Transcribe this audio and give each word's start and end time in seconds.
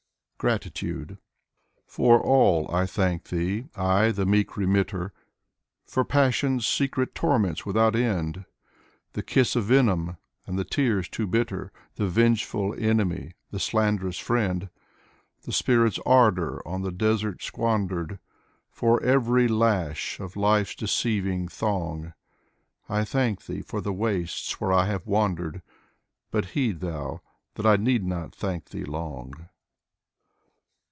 20 0.43 0.53
Mikhail 0.55 0.57
Lermontov 0.57 0.57
GRATITUDE 0.57 1.11
y,' 1.11 1.17
For 1.85 2.19
all, 2.19 2.75
I 2.75 2.85
thank 2.87 3.25
Thee, 3.29 3.69
I, 3.75 4.09
the 4.09 4.25
meek 4.25 4.57
remitter: 4.57 5.13
For 5.85 6.03
passion's 6.03 6.65
secret 6.65 7.13
torments 7.13 7.63
without 7.63 7.95
end, 7.95 8.45
The 9.13 9.21
kiss 9.21 9.55
of 9.55 9.65
venom, 9.65 10.17
and 10.47 10.57
the 10.57 10.65
tears 10.65 11.07
too 11.07 11.27
bitter. 11.27 11.71
The 11.93 12.07
vengeful 12.07 12.73
enemy, 12.75 13.33
the 13.51 13.59
slanderous 13.59 14.17
friend. 14.17 14.71
The 15.43 15.51
spirit's 15.51 15.99
ardor 16.07 16.67
on 16.67 16.81
the 16.81 16.91
desert 16.91 17.43
squandered. 17.43 18.17
For 18.71 18.99
every 19.03 19.47
lash 19.47 20.19
of 20.19 20.35
life's 20.35 20.73
deceiving 20.73 21.49
thong; 21.49 22.13
I 22.89 23.05
thank 23.05 23.45
Thee 23.45 23.61
for 23.61 23.79
the 23.79 23.93
wastes 23.93 24.59
where 24.59 24.73
I 24.73 24.87
have 24.87 25.05
wandered: 25.05 25.61
But 26.31 26.45
heed 26.45 26.79
Thou, 26.79 27.21
that 27.53 27.67
I 27.67 27.75
need 27.75 28.03
not 28.03 28.33
thank 28.33 28.69
Thee 28.69 28.85
long. 28.85 29.33